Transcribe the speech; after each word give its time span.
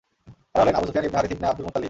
তারা 0.53 0.59
হলেন 0.61 0.75
আবু 0.77 0.85
সুফিয়ান 0.87 1.05
ইবনে 1.07 1.17
হারেস 1.17 1.31
ইবনে 1.33 1.47
Abdul 1.51 1.65
Muttalib. 1.65 1.79